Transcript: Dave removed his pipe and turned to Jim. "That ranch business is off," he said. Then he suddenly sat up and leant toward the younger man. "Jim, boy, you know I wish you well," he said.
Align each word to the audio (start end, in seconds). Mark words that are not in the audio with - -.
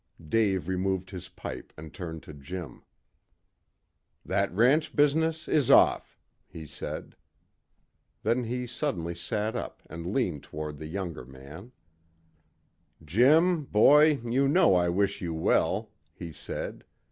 Dave 0.27 0.67
removed 0.67 1.11
his 1.11 1.29
pipe 1.29 1.71
and 1.77 1.93
turned 1.93 2.23
to 2.23 2.33
Jim. 2.33 2.81
"That 4.25 4.51
ranch 4.51 4.95
business 4.95 5.47
is 5.47 5.69
off," 5.69 6.17
he 6.47 6.65
said. 6.65 7.15
Then 8.23 8.45
he 8.45 8.65
suddenly 8.65 9.13
sat 9.13 9.55
up 9.55 9.83
and 9.87 10.07
leant 10.11 10.41
toward 10.41 10.77
the 10.77 10.87
younger 10.87 11.23
man. 11.23 11.71
"Jim, 13.05 13.65
boy, 13.65 14.19
you 14.25 14.47
know 14.47 14.73
I 14.73 14.89
wish 14.89 15.21
you 15.21 15.35
well," 15.35 15.91
he 16.15 16.31
said. 16.33 16.83